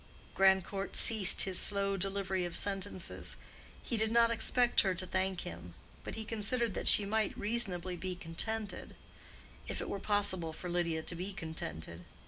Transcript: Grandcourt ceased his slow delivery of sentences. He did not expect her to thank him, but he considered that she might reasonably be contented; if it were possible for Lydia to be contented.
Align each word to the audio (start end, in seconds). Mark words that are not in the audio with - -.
Grandcourt 0.33 0.95
ceased 0.95 1.43
his 1.43 1.59
slow 1.59 1.95
delivery 1.95 2.43
of 2.43 2.55
sentences. 2.57 3.35
He 3.83 3.97
did 3.97 4.11
not 4.11 4.31
expect 4.31 4.81
her 4.81 4.95
to 4.95 5.05
thank 5.05 5.41
him, 5.41 5.75
but 6.03 6.15
he 6.15 6.25
considered 6.25 6.73
that 6.73 6.87
she 6.87 7.05
might 7.05 7.37
reasonably 7.37 7.95
be 7.95 8.15
contented; 8.15 8.95
if 9.67 9.79
it 9.79 9.87
were 9.89 9.99
possible 9.99 10.53
for 10.53 10.71
Lydia 10.71 11.03
to 11.03 11.13
be 11.13 11.33
contented. 11.33 12.03